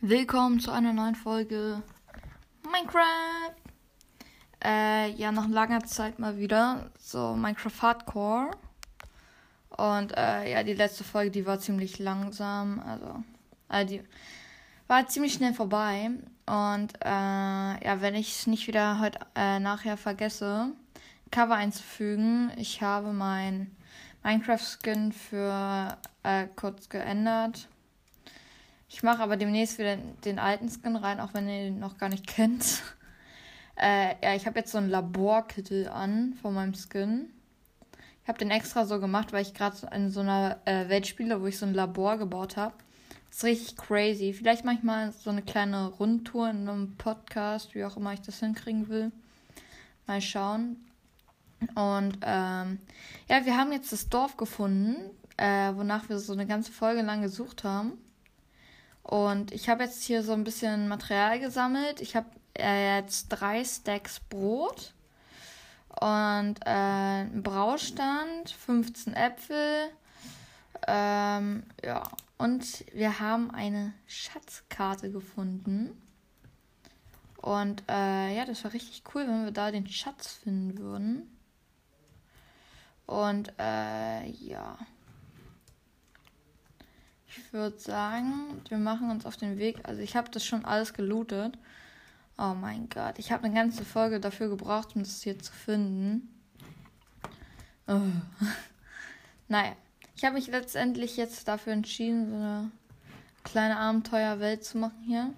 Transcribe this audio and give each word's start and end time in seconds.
Willkommen 0.00 0.58
zu 0.58 0.72
einer 0.72 0.92
neuen 0.92 1.14
Folge 1.14 1.80
Minecraft. 2.64 3.54
Äh, 4.64 5.12
ja, 5.12 5.30
nach 5.30 5.48
langer 5.48 5.84
Zeit 5.84 6.18
mal 6.18 6.36
wieder 6.38 6.90
so 6.98 7.36
Minecraft 7.36 7.80
Hardcore. 7.80 8.50
Und 9.68 10.16
äh, 10.16 10.50
ja, 10.50 10.64
die 10.64 10.74
letzte 10.74 11.04
Folge, 11.04 11.30
die 11.30 11.46
war 11.46 11.60
ziemlich 11.60 12.00
langsam. 12.00 12.80
Also, 12.80 13.22
äh, 13.68 13.86
die 13.86 14.02
war 14.88 15.06
ziemlich 15.06 15.34
schnell 15.34 15.54
vorbei. 15.54 16.10
Und 16.46 16.94
äh, 17.04 17.84
ja, 17.84 18.00
wenn 18.00 18.16
ich 18.16 18.30
es 18.30 18.46
nicht 18.48 18.66
wieder 18.66 18.98
heute 18.98 19.20
äh, 19.36 19.60
nachher 19.60 19.96
vergesse, 19.96 20.72
Cover 21.32 21.56
einzufügen, 21.56 22.52
ich 22.56 22.82
habe 22.82 23.12
mein 23.12 23.74
Minecraft-Skin 24.22 25.12
für 25.12 25.96
äh, 26.22 26.46
kurz 26.54 26.88
geändert. 26.90 27.68
Ich 28.88 29.02
mache 29.02 29.22
aber 29.22 29.38
demnächst 29.38 29.78
wieder 29.78 29.96
den 29.96 30.38
alten 30.38 30.68
Skin 30.68 30.94
rein, 30.94 31.18
auch 31.20 31.32
wenn 31.32 31.48
ihr 31.48 31.68
ihn 31.68 31.80
noch 31.80 31.96
gar 31.96 32.10
nicht 32.10 32.26
kennt. 32.28 32.82
Äh, 33.76 34.14
ja, 34.22 34.34
ich 34.34 34.46
habe 34.46 34.58
jetzt 34.58 34.70
so 34.70 34.78
einen 34.78 34.90
Laborkittel 34.90 35.88
an 35.88 36.34
von 36.40 36.52
meinem 36.52 36.74
Skin. 36.74 37.30
Ich 38.22 38.28
habe 38.28 38.38
den 38.38 38.50
extra 38.50 38.84
so 38.84 39.00
gemacht, 39.00 39.32
weil 39.32 39.42
ich 39.42 39.54
gerade 39.54 39.88
in 39.94 40.10
so 40.10 40.20
einer 40.20 40.58
äh, 40.66 40.88
Welt 40.90 41.06
spiele, 41.06 41.40
wo 41.40 41.46
ich 41.46 41.58
so 41.58 41.64
ein 41.64 41.74
Labor 41.74 42.18
gebaut 42.18 42.58
habe. 42.58 42.74
Ist 43.30 43.42
richtig 43.42 43.76
crazy. 43.78 44.34
Vielleicht 44.34 44.66
manchmal 44.66 45.12
so 45.12 45.30
eine 45.30 45.40
kleine 45.40 45.88
Rundtour 45.88 46.50
in 46.50 46.68
einem 46.68 46.94
Podcast, 46.98 47.74
wie 47.74 47.86
auch 47.86 47.96
immer 47.96 48.12
ich 48.12 48.20
das 48.20 48.40
hinkriegen 48.40 48.90
will. 48.90 49.10
Mal 50.06 50.20
schauen. 50.20 50.76
Und 51.74 52.18
ähm, 52.22 52.78
ja, 53.28 53.44
wir 53.44 53.56
haben 53.56 53.72
jetzt 53.72 53.92
das 53.92 54.08
Dorf 54.08 54.36
gefunden, 54.36 54.96
äh, 55.36 55.72
wonach 55.74 56.08
wir 56.08 56.18
so 56.18 56.32
eine 56.32 56.46
ganze 56.46 56.72
Folge 56.72 57.02
lang 57.02 57.22
gesucht 57.22 57.64
haben. 57.64 57.92
Und 59.02 59.52
ich 59.52 59.68
habe 59.68 59.84
jetzt 59.84 60.02
hier 60.02 60.22
so 60.22 60.32
ein 60.32 60.44
bisschen 60.44 60.88
Material 60.88 61.40
gesammelt. 61.40 62.00
Ich 62.00 62.14
habe 62.14 62.26
äh, 62.58 62.98
jetzt 62.98 63.28
drei 63.28 63.64
Stacks 63.64 64.20
Brot 64.20 64.94
und 65.88 66.56
äh, 66.64 66.70
einen 66.70 67.42
Braustand, 67.42 68.50
15 68.50 69.14
Äpfel. 69.14 69.88
Ähm, 70.86 71.64
ja, 71.84 72.02
und 72.38 72.84
wir 72.92 73.20
haben 73.20 73.50
eine 73.50 73.92
Schatzkarte 74.06 75.10
gefunden. 75.10 75.90
Und 77.36 77.82
äh, 77.88 78.36
ja, 78.36 78.44
das 78.44 78.62
war 78.64 78.72
richtig 78.72 79.02
cool, 79.14 79.26
wenn 79.26 79.44
wir 79.44 79.52
da 79.52 79.70
den 79.70 79.86
Schatz 79.86 80.32
finden 80.32 80.78
würden. 80.78 81.28
Und 83.12 83.52
äh, 83.58 84.26
ja. 84.30 84.78
Ich 87.26 87.52
würde 87.52 87.78
sagen, 87.78 88.62
wir 88.70 88.78
machen 88.78 89.10
uns 89.10 89.26
auf 89.26 89.36
den 89.36 89.58
Weg. 89.58 89.80
Also 89.82 90.00
ich 90.00 90.16
habe 90.16 90.30
das 90.30 90.46
schon 90.46 90.64
alles 90.64 90.94
gelootet. 90.94 91.58
Oh 92.38 92.54
mein 92.54 92.88
Gott, 92.88 93.18
ich 93.18 93.30
habe 93.30 93.44
eine 93.44 93.54
ganze 93.54 93.84
Folge 93.84 94.18
dafür 94.18 94.48
gebraucht, 94.48 94.96
um 94.96 95.02
das 95.02 95.22
hier 95.22 95.38
zu 95.38 95.52
finden. 95.52 96.34
Oh. 97.86 98.00
naja, 99.48 99.76
ich 100.16 100.24
habe 100.24 100.36
mich 100.36 100.46
letztendlich 100.46 101.18
jetzt 101.18 101.46
dafür 101.48 101.74
entschieden, 101.74 102.30
so 102.30 102.36
eine 102.36 102.70
kleine 103.44 103.76
Abenteuerwelt 103.76 104.64
zu 104.64 104.78
machen 104.78 105.02
hier. 105.04 105.34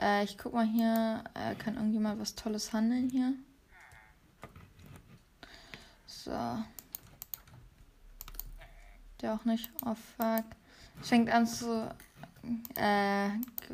Äh, 0.00 0.22
ich 0.22 0.38
guck 0.38 0.54
mal 0.54 0.66
hier, 0.66 1.24
äh, 1.34 1.56
kann 1.56 1.74
irgendjemand 1.74 2.20
was 2.20 2.36
Tolles 2.36 2.72
handeln 2.72 3.10
hier? 3.10 3.32
So. 6.06 6.62
Der 9.20 9.34
auch 9.34 9.44
nicht. 9.44 9.70
Oh 9.84 9.96
fuck. 10.16 10.44
Fängt 11.02 11.30
an 11.30 11.46
zu 11.46 11.88
äh, 12.76 13.28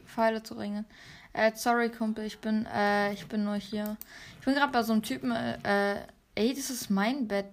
Pfeile 0.06 0.42
zu 0.42 0.54
ringen. 0.54 0.84
Äh, 1.32 1.52
sorry, 1.54 1.90
Kumpel, 1.90 2.24
ich 2.24 2.38
bin, 2.38 2.66
äh, 2.66 3.12
ich 3.12 3.26
bin 3.26 3.44
nur 3.44 3.56
hier. 3.56 3.96
Ich 4.38 4.44
bin 4.44 4.54
gerade 4.54 4.72
bei 4.72 4.82
so 4.82 4.92
einem 4.92 5.02
Typen, 5.02 5.30
äh, 5.32 6.06
ey, 6.34 6.54
das 6.54 6.70
ist 6.70 6.90
mein 6.90 7.26
Bett. 7.26 7.46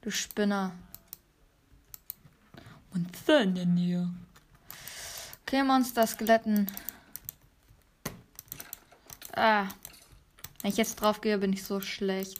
Du 0.00 0.10
Spinner. 0.10 0.72
Und 2.92 3.08
dann 3.26 3.54
denn 3.54 3.76
hier? 3.76 4.10
Okay, 5.42 5.62
Monster-Skeletten. 5.62 6.70
Ah. 9.34 9.66
Wenn 10.62 10.70
ich 10.70 10.76
jetzt 10.76 10.96
drauf 10.96 11.20
gehe, 11.20 11.38
bin 11.38 11.52
ich 11.52 11.64
so 11.64 11.80
schlecht. 11.80 12.38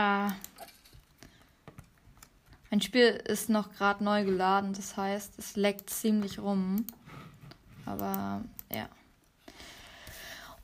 Ah. 0.00 0.30
Mein 2.70 2.80
Spiel 2.80 3.20
ist 3.24 3.48
noch 3.48 3.72
gerade 3.72 4.04
neu 4.04 4.24
geladen, 4.24 4.72
das 4.72 4.96
heißt, 4.96 5.36
es 5.40 5.56
leckt 5.56 5.90
ziemlich 5.90 6.38
rum. 6.38 6.86
Aber 7.84 8.44
ja. 8.72 8.88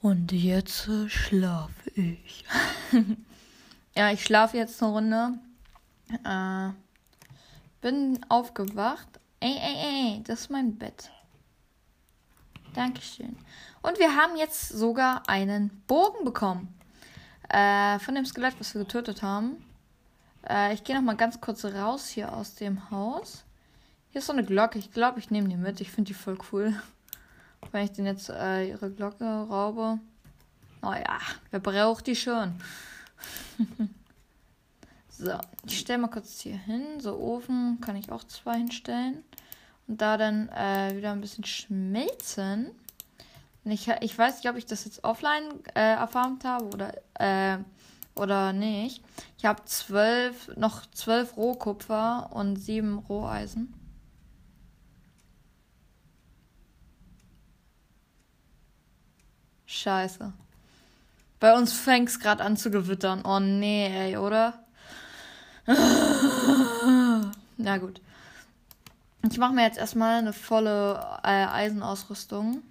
Und 0.00 0.30
jetzt 0.30 0.86
äh, 0.86 1.08
schlafe 1.08 1.90
ich. 1.96 2.44
ja, 3.96 4.12
ich 4.12 4.22
schlafe 4.22 4.56
jetzt 4.56 4.80
eine 4.80 4.92
Runde. 4.92 5.38
Äh, 6.24 6.68
bin 7.80 8.24
aufgewacht. 8.28 9.08
Ey, 9.40 9.56
ey, 9.56 9.76
ey, 10.14 10.22
das 10.22 10.42
ist 10.42 10.50
mein 10.50 10.78
Bett. 10.78 11.10
Dankeschön. 12.72 13.36
Und 13.82 13.98
wir 13.98 14.14
haben 14.14 14.36
jetzt 14.36 14.68
sogar 14.68 15.28
einen 15.28 15.82
Bogen 15.88 16.24
bekommen. 16.24 16.72
Äh, 17.48 17.98
von 17.98 18.14
dem 18.14 18.24
Skelett, 18.24 18.58
was 18.58 18.74
wir 18.74 18.82
getötet 18.82 19.22
haben. 19.22 19.62
Äh, 20.48 20.74
ich 20.74 20.84
gehe 20.84 20.96
noch 20.96 21.02
mal 21.02 21.16
ganz 21.16 21.40
kurz 21.40 21.64
raus 21.64 22.08
hier 22.08 22.32
aus 22.32 22.54
dem 22.54 22.90
Haus. 22.90 23.44
Hier 24.10 24.20
ist 24.20 24.26
so 24.26 24.32
eine 24.32 24.44
Glocke. 24.44 24.78
Ich 24.78 24.92
glaube, 24.92 25.18
ich 25.18 25.30
nehme 25.30 25.48
die 25.48 25.56
mit. 25.56 25.80
Ich 25.80 25.90
finde 25.90 26.08
die 26.08 26.14
voll 26.14 26.38
cool. 26.52 26.74
Wenn 27.72 27.84
ich 27.84 27.92
den 27.92 28.06
jetzt 28.06 28.30
äh, 28.30 28.68
ihre 28.68 28.90
Glocke 28.90 29.24
raube. 29.24 29.98
Naja, 30.82 31.18
oh 31.18 31.34
wer 31.50 31.60
braucht 31.60 32.06
die 32.06 32.16
schon? 32.16 32.54
so, 35.08 35.38
ich 35.66 35.78
stelle 35.78 36.00
mal 36.00 36.08
kurz 36.08 36.40
hier 36.40 36.58
hin. 36.58 37.00
So, 37.00 37.16
Ofen 37.18 37.80
kann 37.80 37.96
ich 37.96 38.12
auch 38.12 38.24
zwei 38.24 38.58
hinstellen. 38.58 39.24
Und 39.86 40.00
da 40.00 40.16
dann 40.16 40.48
äh, 40.50 40.96
wieder 40.96 41.12
ein 41.12 41.20
bisschen 41.20 41.44
schmelzen. 41.44 42.70
Ich, 43.66 43.88
ich 43.88 44.18
weiß 44.18 44.36
nicht, 44.36 44.50
ob 44.50 44.56
ich 44.56 44.66
das 44.66 44.84
jetzt 44.84 45.04
offline 45.04 45.44
äh, 45.74 45.94
erfarmt 45.94 46.44
habe 46.44 46.66
oder 46.66 46.92
äh, 47.14 47.58
oder 48.14 48.52
nicht. 48.52 49.02
Ich 49.38 49.44
habe 49.44 49.64
zwölf, 49.64 50.48
noch 50.56 50.86
zwölf 50.92 51.36
Rohkupfer 51.36 52.30
und 52.32 52.56
sieben 52.56 52.98
Roheisen. 52.98 53.74
Scheiße. 59.66 60.32
Bei 61.40 61.56
uns 61.56 61.72
fängt 61.72 62.08
es 62.08 62.20
gerade 62.20 62.44
an 62.44 62.56
zu 62.56 62.70
gewittern. 62.70 63.22
Oh 63.24 63.40
nee, 63.40 63.86
ey, 63.86 64.16
oder? 64.16 64.64
Na 67.56 67.78
gut. 67.78 68.00
Ich 69.30 69.38
mache 69.38 69.54
mir 69.54 69.62
jetzt 69.62 69.78
erstmal 69.78 70.18
eine 70.18 70.32
volle 70.32 71.20
äh, 71.22 71.46
Eisenausrüstung. 71.46 72.62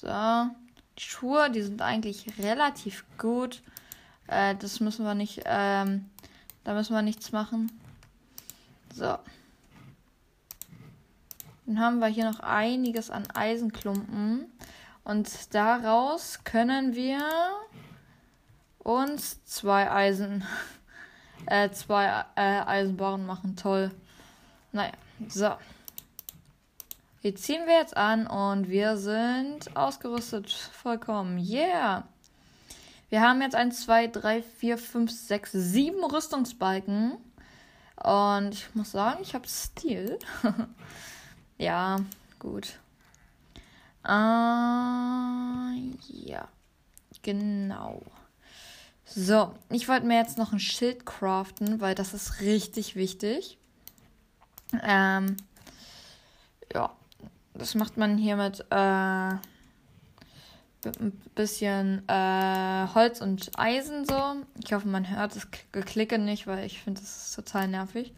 So. 0.00 0.50
Die 0.96 1.02
Schuhe, 1.02 1.50
die 1.50 1.62
sind 1.62 1.82
eigentlich 1.82 2.38
relativ 2.38 3.04
gut. 3.18 3.62
Äh, 4.28 4.54
das 4.54 4.78
müssen 4.78 5.04
wir 5.04 5.14
nicht, 5.14 5.42
ähm, 5.44 6.08
da 6.62 6.74
müssen 6.74 6.94
wir 6.94 7.02
nichts 7.02 7.32
machen. 7.32 7.72
So. 8.94 9.18
Dann 11.66 11.80
haben 11.80 11.98
wir 11.98 12.06
hier 12.06 12.30
noch 12.30 12.40
einiges 12.40 13.10
an 13.10 13.28
Eisenklumpen. 13.34 14.46
Und 15.02 15.54
daraus 15.54 16.44
können 16.44 16.94
wir 16.94 17.20
uns 18.78 19.44
zwei 19.44 19.90
Eisen, 19.90 20.44
äh, 21.46 21.70
zwei 21.70 22.24
äh, 22.36 22.60
Eisenbarren 22.60 23.26
machen. 23.26 23.56
Toll. 23.56 23.90
Naja, 24.70 24.92
so. 25.28 25.56
Die 27.24 27.34
ziehen 27.34 27.66
wir 27.66 27.74
jetzt 27.74 27.96
an 27.96 28.28
und 28.28 28.68
wir 28.68 28.96
sind 28.96 29.76
ausgerüstet. 29.76 30.50
Vollkommen. 30.52 31.38
Yeah. 31.38 32.06
Wir 33.10 33.22
haben 33.22 33.42
jetzt 33.42 33.56
1, 33.56 33.84
2, 33.86 34.06
3, 34.08 34.42
4, 34.42 34.78
5, 34.78 35.10
6, 35.10 35.52
7 35.52 36.04
Rüstungsbalken. 36.04 37.16
Und 37.96 38.54
ich 38.54 38.74
muss 38.74 38.92
sagen, 38.92 39.18
ich 39.22 39.34
habe 39.34 39.48
Stil. 39.48 40.18
ja, 41.58 41.96
gut. 42.38 42.78
Äh, 44.04 44.10
ja, 46.08 46.48
genau. 47.22 48.02
So, 49.04 49.54
ich 49.70 49.88
wollte 49.88 50.06
mir 50.06 50.18
jetzt 50.18 50.38
noch 50.38 50.52
ein 50.52 50.60
Schild 50.60 51.04
craften, 51.04 51.80
weil 51.80 51.96
das 51.96 52.14
ist 52.14 52.40
richtig 52.40 52.94
wichtig. 52.94 53.58
Ähm, 54.82 55.36
ja, 56.72 56.92
das 57.58 57.74
macht 57.74 57.96
man 57.96 58.16
hier 58.16 58.36
mit, 58.36 58.60
äh, 58.70 58.74
ein 61.00 61.12
bisschen 61.34 62.08
äh, 62.08 62.86
Holz 62.94 63.20
und 63.20 63.50
Eisen 63.58 64.06
so. 64.06 64.36
Ich 64.64 64.72
hoffe, 64.72 64.88
man 64.88 65.10
hört 65.10 65.34
das 65.34 65.48
Geklicke 65.72 66.18
nicht, 66.18 66.46
weil 66.46 66.64
ich 66.64 66.80
finde, 66.80 67.00
das 67.00 67.28
ist 67.28 67.34
total 67.34 67.68
nervig. 67.68 68.14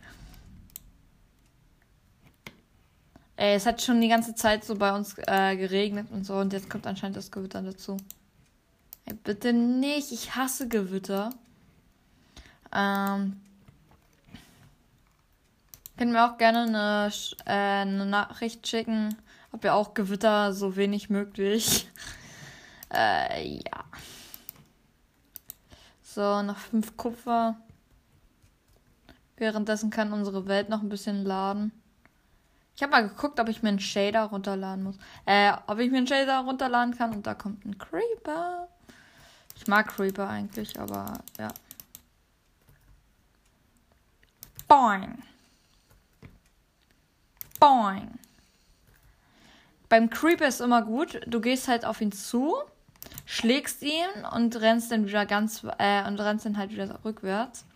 Ey, 3.36 3.54
es 3.54 3.64
hat 3.64 3.80
schon 3.80 4.02
die 4.02 4.08
ganze 4.08 4.34
Zeit 4.34 4.64
so 4.64 4.76
bei 4.76 4.94
uns 4.94 5.16
äh, 5.26 5.56
geregnet 5.56 6.08
und 6.10 6.24
so 6.24 6.34
und 6.36 6.52
jetzt 6.52 6.68
kommt 6.68 6.86
anscheinend 6.86 7.16
das 7.16 7.30
Gewitter 7.30 7.62
dazu. 7.62 7.96
Ey, 9.06 9.14
bitte 9.14 9.54
nicht, 9.54 10.12
ich 10.12 10.36
hasse 10.36 10.68
Gewitter. 10.68 11.30
Ähm, 12.74 13.40
Könnt 16.00 16.12
mir 16.12 16.24
auch 16.24 16.38
gerne 16.38 16.62
eine, 16.62 17.12
äh, 17.44 17.82
eine 17.82 18.06
Nachricht 18.06 18.66
schicken, 18.66 19.14
ob 19.52 19.64
ihr 19.64 19.74
auch 19.74 19.94
Gewitter 19.94 20.52
so 20.52 20.76
wenig 20.76 21.10
möglich. 21.10 21.88
äh, 22.92 23.54
ja. 23.54 23.84
So, 26.02 26.42
noch 26.42 26.58
fünf 26.58 26.96
Kupfer. 26.96 27.56
Währenddessen 29.36 29.90
kann 29.90 30.12
unsere 30.12 30.46
Welt 30.46 30.68
noch 30.68 30.82
ein 30.82 30.88
bisschen 30.88 31.24
laden. 31.24 31.72
Ich 32.76 32.82
habe 32.82 32.92
mal 32.92 33.08
geguckt, 33.08 33.38
ob 33.40 33.48
ich 33.48 33.62
mir 33.62 33.68
einen 33.70 33.80
Shader 33.80 34.24
runterladen 34.24 34.84
muss. 34.84 34.96
Äh, 35.26 35.52
ob 35.66 35.78
ich 35.78 35.90
mir 35.90 35.98
einen 35.98 36.06
Shader 36.06 36.40
runterladen 36.40 36.96
kann 36.96 37.12
und 37.12 37.26
da 37.26 37.34
kommt 37.34 37.64
ein 37.64 37.76
Creeper. 37.78 38.68
Ich 39.56 39.66
mag 39.66 39.88
Creeper 39.88 40.28
eigentlich, 40.28 40.78
aber 40.80 41.12
ja. 41.38 41.52
Boing. 44.66 45.22
Boing. 47.58 48.19
Beim 49.90 50.08
Creeper 50.08 50.46
ist 50.46 50.60
immer 50.60 50.82
gut, 50.82 51.20
du 51.26 51.40
gehst 51.40 51.66
halt 51.66 51.84
auf 51.84 52.00
ihn 52.00 52.12
zu, 52.12 52.54
schlägst 53.26 53.82
ihn 53.82 54.24
und 54.32 54.54
rennst 54.60 54.92
dann 54.92 55.08
wieder 55.08 55.26
ganz 55.26 55.64
äh, 55.78 56.06
und 56.06 56.20
rennst 56.20 56.46
dann 56.46 56.56
halt 56.56 56.70
wieder 56.70 57.00
rückwärts. 57.04 57.66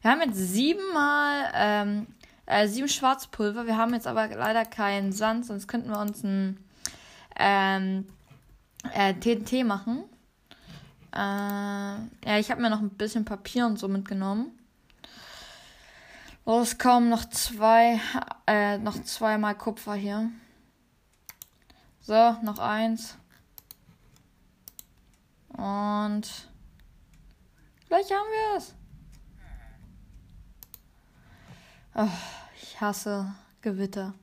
Wir 0.00 0.12
haben 0.12 0.20
jetzt 0.20 0.38
siebenmal 0.38 1.50
ähm, 1.52 2.06
äh, 2.46 2.68
sieben 2.68 2.88
Schwarzpulver. 2.88 3.66
Wir 3.66 3.76
haben 3.76 3.92
jetzt 3.92 4.06
aber 4.06 4.28
leider 4.28 4.64
keinen 4.64 5.10
Sand, 5.10 5.46
sonst 5.46 5.66
könnten 5.66 5.90
wir 5.90 5.98
uns 5.98 6.22
ein 6.22 6.64
ähm, 7.36 8.06
äh, 8.94 9.14
TNT 9.14 9.66
machen. 9.66 10.04
Äh, 11.12 11.18
ja, 11.18 12.38
ich 12.38 12.52
habe 12.52 12.62
mir 12.62 12.70
noch 12.70 12.80
ein 12.80 12.90
bisschen 12.90 13.24
Papier 13.24 13.66
und 13.66 13.80
so 13.80 13.88
mitgenommen. 13.88 14.56
Los, 16.46 16.78
kommen 16.78 17.08
noch 17.08 17.28
zwei, 17.28 18.00
äh, 18.46 18.78
noch 18.78 19.02
zweimal 19.02 19.56
Kupfer 19.56 19.94
hier. 19.94 20.30
So, 22.08 22.32
noch 22.42 22.58
eins. 22.58 23.18
Und 25.48 26.48
gleich 27.86 28.10
haben 28.10 28.30
wir 28.30 28.56
es. 28.56 28.74
Oh, 31.94 32.08
ich 32.62 32.80
hasse 32.80 33.34
Gewitter. 33.60 34.14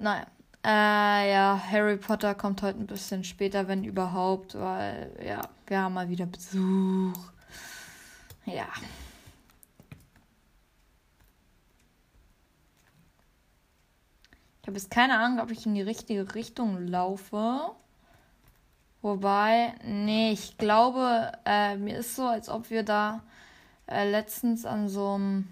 Naja. 0.00 0.26
Äh, 0.64 1.30
ja, 1.30 1.62
Harry 1.70 1.96
Potter 1.96 2.34
kommt 2.34 2.60
heute 2.62 2.80
ein 2.80 2.88
bisschen 2.88 3.22
später, 3.22 3.68
wenn 3.68 3.84
überhaupt, 3.84 4.56
weil, 4.56 5.16
ja, 5.24 5.42
wir 5.68 5.80
haben 5.80 5.94
mal 5.94 6.08
wieder 6.08 6.26
Besuch. 6.26 7.30
Ja. 8.46 8.66
Ich 14.64 14.66
habe 14.66 14.78
jetzt 14.78 14.90
keine 14.90 15.18
Ahnung, 15.18 15.40
ob 15.40 15.50
ich 15.50 15.66
in 15.66 15.74
die 15.74 15.82
richtige 15.82 16.34
Richtung 16.34 16.86
laufe. 16.86 17.72
Wobei, 19.02 19.74
nee, 19.84 20.32
ich 20.32 20.56
glaube, 20.56 21.32
äh, 21.44 21.76
mir 21.76 21.98
ist 21.98 22.16
so, 22.16 22.22
als 22.22 22.48
ob 22.48 22.70
wir 22.70 22.82
da 22.82 23.22
äh, 23.86 24.10
letztens 24.10 24.64
an 24.64 24.88
so 24.88 25.16
einem 25.16 25.48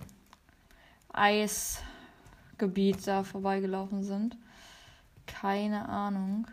Eisgebiet 1.12 3.06
da 3.06 3.22
vorbeigelaufen 3.22 4.02
sind. 4.02 4.38
Keine 5.26 5.90
Ahnung. 5.90 6.46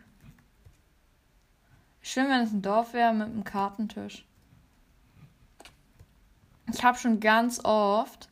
Schön, 2.01 2.27
wenn 2.27 2.41
es 2.41 2.51
ein 2.51 2.61
Dorf 2.61 2.91
wäre 2.91 3.13
mit 3.13 3.27
einem 3.27 3.45
Kartentisch. 3.45 4.25
Ich 6.73 6.83
habe 6.83 6.97
schon 6.97 7.21
ganz 7.21 7.63
oft 7.63 8.28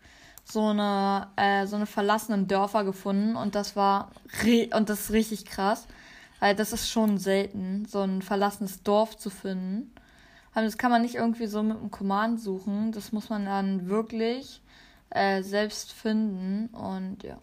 so 0.49 0.67
eine, 0.67 1.27
äh, 1.35 1.67
so 1.67 1.75
eine 1.75 1.85
verlassenen 1.85 2.47
Dörfer 2.47 2.83
gefunden 2.83 3.35
und 3.35 3.55
das 3.55 3.75
war 3.75 4.11
und 4.73 4.89
das 4.89 5.01
ist 5.01 5.11
richtig 5.11 5.45
krass, 5.45 5.87
weil 6.39 6.55
das 6.55 6.71
ist 6.71 6.89
schon 6.89 7.17
selten, 7.17 7.85
so 7.85 8.01
ein 8.01 8.21
verlassenes 8.21 8.83
Dorf 8.83 9.17
zu 9.17 9.29
finden. 9.29 9.93
Also 10.53 10.67
das 10.67 10.77
kann 10.77 10.91
man 10.91 11.01
nicht 11.01 11.15
irgendwie 11.15 11.47
so 11.47 11.61
mit 11.63 11.77
einem 11.77 11.91
Command 11.91 12.39
suchen, 12.39 12.91
das 12.91 13.11
muss 13.11 13.29
man 13.29 13.45
dann 13.45 13.89
wirklich 13.89 14.61
äh, 15.09 15.43
selbst 15.43 15.91
finden 15.91 16.67
und 16.75 17.23
ja. 17.23 17.37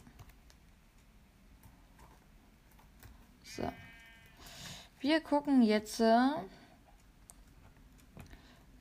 So. 3.42 3.70
Wir 5.00 5.20
gucken 5.20 5.62
jetzt. 5.62 6.00
Äh, 6.00 6.30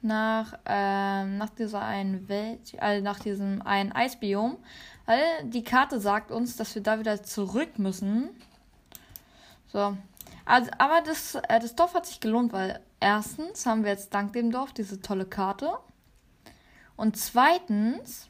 nach, 0.03 0.59
ähm, 0.65 1.37
nach 1.37 1.49
dieser 1.49 1.81
einen 1.81 2.27
Welt, 2.29 2.73
also 2.79 3.03
nach 3.03 3.19
diesem 3.19 3.61
einen 3.61 3.91
Eisbiom, 3.91 4.57
weil 5.05 5.21
die 5.43 5.63
Karte 5.63 5.99
sagt 5.99 6.31
uns, 6.31 6.55
dass 6.55 6.75
wir 6.75 6.83
da 6.83 6.99
wieder 6.99 7.23
zurück 7.23 7.79
müssen. 7.79 8.29
So. 9.67 9.97
Also, 10.45 10.71
aber 10.77 11.01
das, 11.05 11.35
äh, 11.35 11.59
das 11.59 11.75
Dorf 11.75 11.93
hat 11.93 12.05
sich 12.05 12.19
gelohnt, 12.19 12.53
weil 12.53 12.79
erstens 12.99 13.65
haben 13.65 13.83
wir 13.83 13.91
jetzt 13.91 14.13
dank 14.13 14.33
dem 14.33 14.51
Dorf 14.51 14.73
diese 14.73 15.01
tolle 15.01 15.25
Karte. 15.25 15.77
Und 16.95 17.17
zweitens 17.17 18.29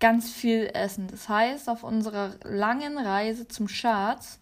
ganz 0.00 0.30
viel 0.30 0.70
Essen. 0.72 1.08
Das 1.08 1.28
heißt, 1.28 1.68
auf 1.68 1.82
unserer 1.82 2.36
langen 2.44 2.98
Reise 2.98 3.48
zum 3.48 3.68
Schatz 3.68 4.40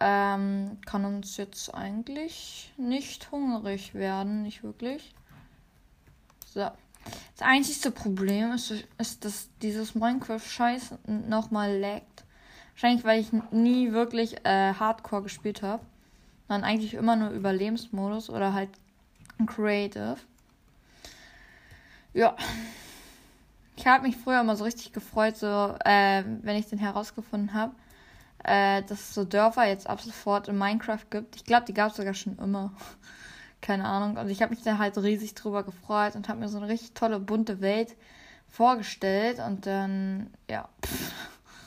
ähm, 0.00 0.78
kann 0.86 1.04
uns 1.04 1.36
jetzt 1.36 1.74
eigentlich 1.74 2.72
nicht 2.76 3.30
hungrig 3.30 3.94
werden, 3.94 4.42
nicht 4.42 4.62
wirklich. 4.62 5.14
So. 6.52 6.68
Das 7.36 7.42
einzigste 7.42 7.90
Problem 7.90 8.52
ist, 8.52 8.72
ist 8.98 9.24
dass 9.24 9.48
dieses 9.62 9.94
Minecraft-Scheiß 9.94 10.94
nochmal 11.06 11.78
laggt. 11.78 12.24
Wahrscheinlich, 12.74 13.04
weil 13.04 13.20
ich 13.20 13.28
nie 13.52 13.92
wirklich 13.92 14.44
äh, 14.44 14.74
Hardcore 14.74 15.22
gespielt 15.22 15.62
habe. 15.62 15.82
Sondern 16.48 16.68
eigentlich 16.68 16.94
immer 16.94 17.16
nur 17.16 17.30
Überlebensmodus 17.30 18.28
oder 18.30 18.52
halt 18.52 18.70
Creative. 19.46 20.16
Ja. 22.12 22.36
Ich 23.76 23.86
habe 23.86 24.06
mich 24.06 24.16
früher 24.16 24.40
immer 24.40 24.56
so 24.56 24.64
richtig 24.64 24.92
gefreut, 24.92 25.36
so, 25.36 25.74
äh, 25.84 26.22
wenn 26.42 26.56
ich 26.56 26.66
den 26.66 26.78
herausgefunden 26.78 27.54
habe, 27.54 27.74
äh, 28.44 28.82
dass 28.82 29.00
es 29.00 29.14
so 29.14 29.24
Dörfer 29.24 29.66
jetzt 29.66 29.88
ab 29.88 30.02
sofort 30.02 30.48
in 30.48 30.58
Minecraft 30.58 31.06
gibt. 31.08 31.36
Ich 31.36 31.44
glaube, 31.44 31.64
die 31.64 31.72
gab 31.72 31.90
es 31.90 31.96
sogar 31.96 32.12
schon 32.12 32.36
immer 32.38 32.72
keine 33.60 33.84
Ahnung. 33.84 34.16
Und 34.16 34.28
ich 34.30 34.42
habe 34.42 34.54
mich 34.54 34.62
da 34.62 34.78
halt 34.78 34.96
riesig 34.98 35.34
drüber 35.34 35.62
gefreut 35.62 36.16
und 36.16 36.28
habe 36.28 36.40
mir 36.40 36.48
so 36.48 36.58
eine 36.58 36.68
richtig 36.68 36.94
tolle, 36.94 37.20
bunte 37.20 37.60
Welt 37.60 37.96
vorgestellt. 38.48 39.38
Und 39.38 39.66
dann, 39.66 40.30
ja, 40.48 40.68
pff, 40.84 41.12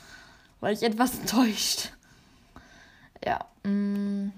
war 0.60 0.72
ich 0.72 0.82
etwas 0.82 1.18
enttäuscht. 1.18 1.92
Ja, 3.24 3.44
mm, 3.64 4.28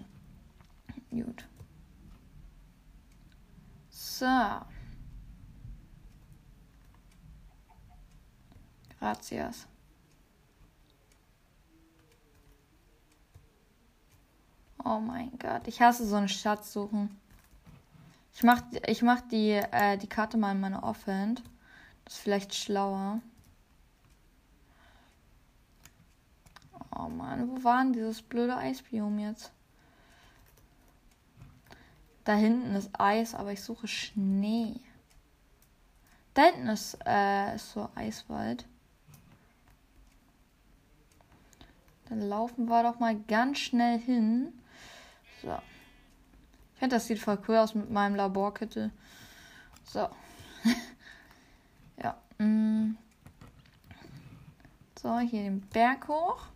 gut. 1.10 1.44
So. 3.90 4.26
Gracias. 8.98 9.66
Oh 14.84 15.00
mein 15.00 15.32
Gott, 15.38 15.66
ich 15.66 15.82
hasse 15.82 16.06
so 16.06 16.14
eine 16.14 16.28
Schatzsuchen. 16.28 17.10
Ich 18.36 18.42
mach, 18.42 18.60
ich 18.86 19.00
mach 19.00 19.22
die, 19.22 19.52
äh, 19.52 19.96
die 19.96 20.10
Karte 20.10 20.36
mal 20.36 20.52
in 20.52 20.60
meine 20.60 20.82
Offhand. 20.82 21.42
Das 22.04 22.16
ist 22.16 22.20
vielleicht 22.20 22.54
schlauer. 22.54 23.22
Oh 26.94 27.08
Mann, 27.08 27.48
wo 27.48 27.64
war 27.64 27.82
denn 27.82 27.94
dieses 27.94 28.20
blöde 28.20 28.54
Eisbiom 28.54 29.18
jetzt? 29.18 29.52
Da 32.24 32.34
hinten 32.34 32.74
ist 32.74 32.90
Eis, 33.00 33.34
aber 33.34 33.52
ich 33.52 33.62
suche 33.62 33.88
Schnee. 33.88 34.80
Da 36.34 36.42
hinten 36.42 36.68
ist, 36.68 36.98
äh, 37.06 37.54
ist 37.54 37.72
so 37.72 37.88
Eiswald. 37.94 38.66
Dann 42.10 42.20
laufen 42.20 42.66
wir 42.66 42.82
doch 42.82 42.98
mal 42.98 43.18
ganz 43.18 43.60
schnell 43.60 43.98
hin. 43.98 44.52
So. 45.40 45.56
Ich 46.76 46.80
finde, 46.80 46.96
das 46.96 47.06
sieht 47.06 47.18
voll 47.18 47.38
cool 47.48 47.56
aus 47.56 47.74
mit 47.74 47.90
meinem 47.90 48.16
Laborkittel. 48.16 48.90
So. 49.84 50.10
ja. 52.02 52.14
Mm. 52.36 52.98
So, 55.00 55.18
hier 55.20 55.44
den 55.44 55.62
Berg 55.68 56.06
hoch. 56.06 56.48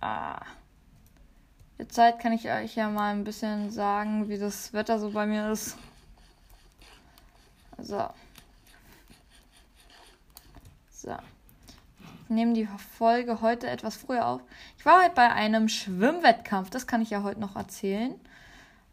Ah. 0.00 0.40
Zeit 1.88 2.18
kann 2.18 2.32
ich 2.32 2.50
euch 2.50 2.74
ja 2.74 2.90
mal 2.90 3.12
ein 3.12 3.22
bisschen 3.22 3.70
sagen, 3.70 4.28
wie 4.28 4.38
das 4.38 4.72
Wetter 4.72 4.98
so 4.98 5.12
bei 5.12 5.26
mir 5.26 5.52
ist. 5.52 5.76
So. 7.78 8.10
So. 10.90 11.16
Nehme 12.34 12.54
die 12.54 12.66
Folge 12.98 13.40
heute 13.40 13.68
etwas 13.68 13.96
früher 13.96 14.26
auf. 14.26 14.40
Ich 14.78 14.86
war 14.86 15.02
heute 15.02 15.14
bei 15.14 15.30
einem 15.30 15.68
Schwimmwettkampf, 15.68 16.70
das 16.70 16.86
kann 16.86 17.02
ich 17.02 17.10
ja 17.10 17.22
heute 17.22 17.40
noch 17.40 17.56
erzählen. 17.56 18.14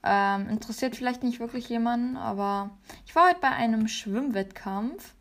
Ähm, 0.04 0.50
interessiert 0.50 0.96
vielleicht 0.96 1.24
nicht 1.24 1.40
wirklich 1.40 1.68
jemanden, 1.70 2.18
aber 2.18 2.70
ich 3.06 3.16
war 3.16 3.30
heute 3.30 3.40
bei 3.42 3.50
einem 3.50 3.88
Schwimmwettkampf 3.88 5.14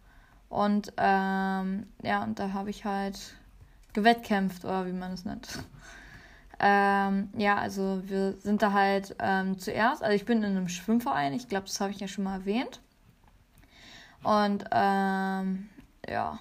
und 0.49 0.93
ähm, 0.97 1.87
ja, 2.03 2.23
und 2.23 2.39
da 2.39 2.53
habe 2.53 2.71
ich 2.71 2.85
halt 2.85 3.19
gewettkämpft 3.93 4.65
oder 4.65 4.87
wie 4.87 4.93
man 4.93 5.13
es 5.13 5.25
nennt. 5.25 5.49
Ähm, 6.61 7.31
ja, 7.37 7.57
also 7.57 8.03
wir 8.07 8.33
sind 8.33 8.63
da 8.63 8.73
halt 8.73 9.15
ähm, 9.21 9.61
zuerst, 9.61 10.03
also 10.03 10.17
ich 10.17 10.25
bin 10.25 10.39
in 10.39 10.57
einem 10.57 10.69
Schwimmverein, 10.69 11.33
ich 11.33 11.49
glaube, 11.49 11.67
das 11.67 11.81
habe 11.81 11.93
ich 11.93 12.01
ja 12.01 12.09
schon 12.09 12.25
mal 12.25 12.41
erwähnt. 12.41 12.81
Und 14.25 14.65
ähm, 14.73 15.69
ja, 16.09 16.41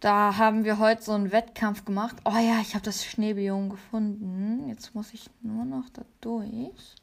da 0.00 0.36
haben 0.36 0.64
wir 0.64 0.78
heute 0.78 1.02
so 1.02 1.12
einen 1.12 1.32
Wettkampf 1.32 1.84
gemacht. 1.84 2.16
Oh 2.24 2.36
ja, 2.36 2.60
ich 2.60 2.74
habe 2.74 2.84
das 2.84 3.04
Schneebiom 3.04 3.68
gefunden. 3.70 4.68
Jetzt 4.68 4.94
muss 4.94 5.12
ich 5.12 5.28
nur 5.42 5.64
noch 5.64 5.88
da 5.92 6.02
durch. 6.20 6.94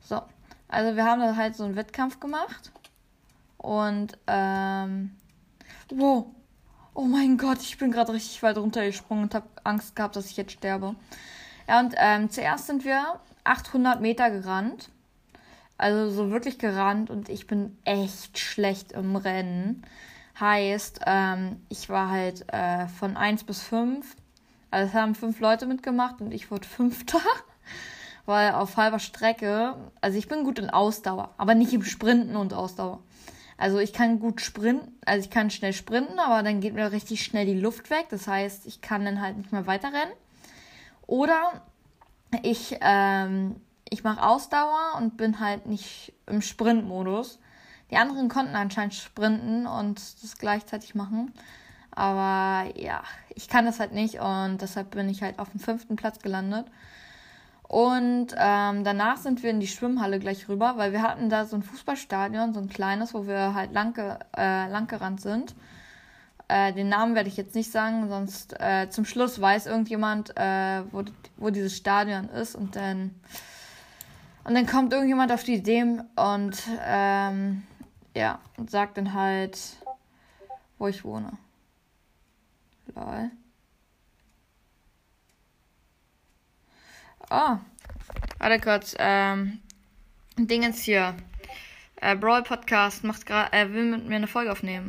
So, 0.00 0.20
also 0.68 0.96
wir 0.96 1.04
haben 1.04 1.20
da 1.20 1.36
halt 1.36 1.54
so 1.56 1.64
einen 1.64 1.76
Wettkampf 1.76 2.18
gemacht. 2.18 2.72
Und, 3.58 4.18
ähm, 4.26 5.12
wow, 5.90 6.26
oh 6.94 7.04
mein 7.04 7.38
Gott, 7.38 7.60
ich 7.62 7.78
bin 7.78 7.92
gerade 7.92 8.12
richtig 8.12 8.42
weit 8.42 8.58
runtergesprungen 8.58 9.24
und 9.24 9.34
habe 9.34 9.48
Angst 9.62 9.94
gehabt, 9.96 10.16
dass 10.16 10.26
ich 10.26 10.36
jetzt 10.36 10.52
sterbe. 10.52 10.96
Ja, 11.68 11.80
und 11.80 11.94
ähm, 11.96 12.30
zuerst 12.30 12.66
sind 12.66 12.84
wir 12.84 13.20
800 13.44 14.00
Meter 14.00 14.30
gerannt. 14.30 14.90
Also 15.76 16.10
so 16.10 16.30
wirklich 16.30 16.58
gerannt 16.58 17.10
und 17.10 17.28
ich 17.28 17.46
bin 17.46 17.76
echt 17.84 18.38
schlecht 18.38 18.92
im 18.92 19.16
Rennen. 19.16 19.82
Heißt, 20.38 21.00
ähm, 21.06 21.64
ich 21.68 21.88
war 21.88 22.10
halt 22.10 22.52
äh, 22.52 22.88
von 22.88 23.16
1 23.16 23.44
bis 23.44 23.62
5. 23.62 24.16
Also 24.70 24.88
es 24.88 24.94
haben 24.94 25.14
fünf 25.14 25.38
Leute 25.38 25.66
mitgemacht 25.66 26.20
und 26.20 26.32
ich 26.32 26.50
wurde 26.50 26.66
Fünfter. 26.66 27.20
Weil 28.26 28.52
auf 28.52 28.76
halber 28.76 28.98
Strecke, 28.98 29.76
also 30.00 30.18
ich 30.18 30.28
bin 30.28 30.44
gut 30.44 30.58
in 30.58 30.70
Ausdauer, 30.70 31.34
aber 31.36 31.54
nicht 31.54 31.72
im 31.74 31.84
Sprinten 31.84 32.36
und 32.36 32.54
Ausdauer. 32.54 33.02
Also 33.56 33.78
ich 33.78 33.92
kann 33.92 34.18
gut 34.18 34.40
sprinten, 34.40 34.92
also 35.04 35.24
ich 35.24 35.30
kann 35.30 35.50
schnell 35.50 35.72
sprinten, 35.72 36.18
aber 36.18 36.42
dann 36.42 36.60
geht 36.60 36.74
mir 36.74 36.90
richtig 36.90 37.22
schnell 37.22 37.46
die 37.46 37.58
Luft 37.58 37.90
weg. 37.90 38.06
Das 38.10 38.26
heißt, 38.26 38.66
ich 38.66 38.80
kann 38.80 39.04
dann 39.04 39.20
halt 39.20 39.36
nicht 39.36 39.52
mehr 39.52 39.66
weiterrennen. 39.66 40.14
Oder 41.06 41.62
ich, 42.42 42.76
ähm, 42.80 43.56
ich 43.88 44.02
mache 44.02 44.26
Ausdauer 44.26 44.96
und 44.96 45.16
bin 45.16 45.38
halt 45.38 45.66
nicht 45.66 46.12
im 46.26 46.42
Sprintmodus. 46.42 47.38
Die 47.90 47.96
anderen 47.96 48.28
konnten 48.28 48.56
anscheinend 48.56 48.94
sprinten 48.94 49.66
und 49.66 50.00
das 50.22 50.38
gleichzeitig 50.38 50.94
machen. 50.94 51.32
Aber 51.90 52.68
ja, 52.76 53.02
ich 53.34 53.48
kann 53.48 53.66
das 53.66 53.78
halt 53.78 53.92
nicht 53.92 54.18
und 54.18 54.58
deshalb 54.60 54.90
bin 54.90 55.08
ich 55.08 55.22
halt 55.22 55.38
auf 55.38 55.50
dem 55.50 55.60
fünften 55.60 55.96
Platz 55.96 56.18
gelandet. 56.20 56.66
Und 57.62 58.28
ähm, 58.36 58.84
danach 58.84 59.16
sind 59.16 59.42
wir 59.42 59.50
in 59.50 59.60
die 59.60 59.66
Schwimmhalle 59.66 60.18
gleich 60.18 60.48
rüber, 60.48 60.74
weil 60.76 60.92
wir 60.92 61.02
hatten 61.02 61.30
da 61.30 61.44
so 61.44 61.56
ein 61.56 61.62
Fußballstadion, 61.62 62.52
so 62.52 62.60
ein 62.60 62.68
kleines, 62.68 63.14
wo 63.14 63.26
wir 63.26 63.54
halt 63.54 63.72
lang, 63.72 63.96
äh, 64.36 64.68
lang 64.68 64.86
gerannt 64.86 65.20
sind. 65.20 65.54
Äh, 66.48 66.72
den 66.72 66.88
Namen 66.88 67.14
werde 67.14 67.28
ich 67.28 67.36
jetzt 67.36 67.54
nicht 67.54 67.70
sagen, 67.70 68.08
sonst 68.08 68.54
äh, 68.60 68.90
zum 68.90 69.04
Schluss 69.04 69.40
weiß 69.40 69.66
irgendjemand, 69.66 70.36
äh, 70.36 70.82
wo, 70.92 71.04
wo 71.36 71.50
dieses 71.50 71.76
Stadion 71.76 72.28
ist 72.28 72.54
und 72.54 72.76
dann 72.76 73.14
und 74.44 74.54
dann 74.54 74.66
kommt 74.66 74.92
irgendjemand 74.92 75.32
auf 75.32 75.42
die 75.42 75.54
Idee 75.54 75.82
und 76.16 76.62
ähm, 76.86 77.62
ja 78.14 78.40
und 78.56 78.70
sagt 78.70 78.96
dann 78.96 79.12
halt, 79.12 79.58
wo 80.78 80.88
ich 80.88 81.04
wohne. 81.04 81.36
Lol. 82.94 83.30
Oh. 87.30 87.56
Warte 88.38 88.60
kurz. 88.60 88.94
Ähm, 88.98 89.60
Dingens 90.36 90.82
hier. 90.82 91.14
Äh, 91.96 92.16
Brawl 92.16 92.42
Podcast 92.42 93.04
macht 93.04 93.24
grad, 93.24 93.52
äh, 93.54 93.72
will 93.72 93.84
mit 93.84 94.06
mir 94.06 94.16
eine 94.16 94.26
Folge 94.26 94.52
aufnehmen. 94.52 94.82